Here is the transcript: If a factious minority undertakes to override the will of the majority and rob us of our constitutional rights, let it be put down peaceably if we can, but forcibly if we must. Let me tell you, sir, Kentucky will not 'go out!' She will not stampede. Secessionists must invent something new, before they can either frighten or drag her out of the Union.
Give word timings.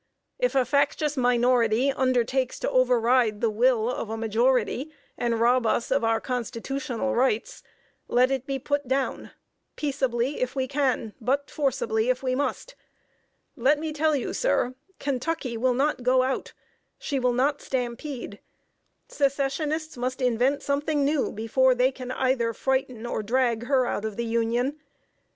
If 0.39 0.55
a 0.55 0.65
factious 0.65 1.15
minority 1.15 1.91
undertakes 1.91 2.57
to 2.61 2.69
override 2.71 3.39
the 3.39 3.51
will 3.51 3.87
of 3.87 4.07
the 4.07 4.17
majority 4.17 4.91
and 5.15 5.39
rob 5.39 5.67
us 5.67 5.91
of 5.91 6.03
our 6.03 6.19
constitutional 6.19 7.13
rights, 7.13 7.61
let 8.07 8.31
it 8.31 8.47
be 8.47 8.57
put 8.57 8.87
down 8.87 9.29
peaceably 9.75 10.39
if 10.41 10.55
we 10.55 10.67
can, 10.67 11.13
but 11.21 11.51
forcibly 11.51 12.09
if 12.09 12.23
we 12.23 12.33
must. 12.33 12.73
Let 13.55 13.77
me 13.77 13.93
tell 13.93 14.15
you, 14.15 14.33
sir, 14.33 14.73
Kentucky 14.97 15.55
will 15.55 15.75
not 15.75 16.01
'go 16.01 16.23
out!' 16.23 16.53
She 16.97 17.19
will 17.19 17.31
not 17.33 17.61
stampede. 17.61 18.39
Secessionists 19.07 19.97
must 19.97 20.19
invent 20.19 20.63
something 20.63 21.05
new, 21.05 21.31
before 21.31 21.75
they 21.75 21.91
can 21.91 22.09
either 22.13 22.53
frighten 22.53 23.05
or 23.05 23.21
drag 23.21 23.65
her 23.67 23.85
out 23.85 24.05
of 24.05 24.17
the 24.17 24.25
Union. 24.25 24.79